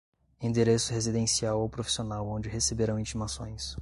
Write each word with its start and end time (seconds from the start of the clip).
endereço 0.41 0.91
residencial 0.93 1.61
ou 1.61 1.69
profissional 1.69 2.27
onde 2.27 2.49
receberão 2.49 2.97
intimações 2.97 3.69